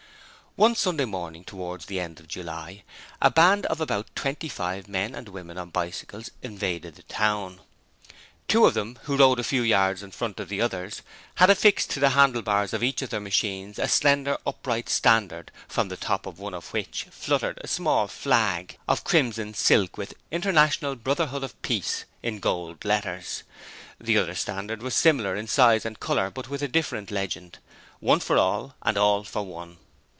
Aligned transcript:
One 0.57 0.75
Sunday 0.75 1.05
morning 1.05 1.45
towards 1.45 1.85
the 1.85 2.01
end 2.01 2.19
of 2.19 2.27
July, 2.27 2.83
a 3.21 3.31
band 3.31 3.65
of 3.67 3.79
about 3.79 4.13
twenty 4.17 4.49
five 4.49 4.85
men 4.89 5.15
and 5.15 5.29
women 5.29 5.57
on 5.57 5.69
bicycles 5.69 6.29
invaded 6.41 6.95
the 6.95 7.03
town. 7.03 7.61
Two 8.49 8.65
of 8.65 8.73
them 8.73 8.99
who 9.03 9.15
rode 9.15 9.39
a 9.39 9.45
few 9.45 9.61
yards 9.61 10.03
in 10.03 10.11
front 10.11 10.41
of 10.41 10.49
the 10.49 10.59
others, 10.59 11.03
had 11.35 11.49
affixed 11.49 11.89
to 11.91 12.01
the 12.01 12.09
handlebars 12.09 12.73
of 12.73 12.83
each 12.83 13.01
of 13.01 13.11
their 13.11 13.21
machines 13.21 13.79
a 13.79 13.87
slender, 13.87 14.37
upright 14.45 14.89
standard 14.89 15.53
from 15.69 15.87
the 15.87 15.95
top 15.95 16.25
of 16.25 16.37
one 16.37 16.53
of 16.53 16.73
which 16.73 17.05
fluttered 17.11 17.57
a 17.61 17.67
small 17.69 18.09
flag 18.09 18.77
of 18.89 19.05
crimson 19.05 19.53
silk 19.53 19.97
with 19.97 20.13
'International 20.31 20.97
Brotherhood 20.97 21.43
and 21.45 21.61
Peace' 21.61 22.03
in 22.21 22.39
gold 22.41 22.83
letters. 22.83 23.43
The 24.01 24.17
other 24.17 24.35
standard 24.35 24.83
was 24.83 24.95
similar 24.95 25.33
in 25.33 25.47
size 25.47 25.85
and 25.85 25.97
colour, 25.97 26.29
but 26.29 26.49
with 26.49 26.61
a 26.61 26.67
different 26.67 27.09
legend: 27.09 27.59
'One 28.01 28.19
for 28.19 28.37
all 28.37 28.75
and 28.81 28.97
All 28.97 29.23
for 29.23 29.43
one.' 29.45 29.77